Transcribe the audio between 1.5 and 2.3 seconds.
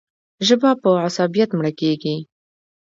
مړه کېږي.